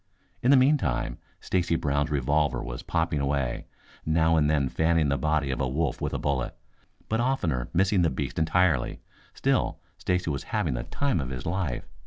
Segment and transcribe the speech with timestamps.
[0.41, 3.67] In the meantime Stacy Brown's revolver was popping away,
[4.03, 6.57] now and then fanning the body of a wolf with a bullet,
[7.07, 9.01] but oftener missing the beast entirely.
[9.35, 11.87] Still, Stacy was having the time of his life.